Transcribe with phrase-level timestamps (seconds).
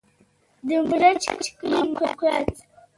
[0.67, 1.23] د مريچ
[1.57, 2.55] کلی موقعیت